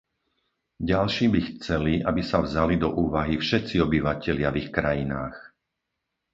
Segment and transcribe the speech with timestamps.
[0.91, 5.37] Ďalší by chceli, aby sa vzali do úvahy všetci obyvatelia v ich krajinách.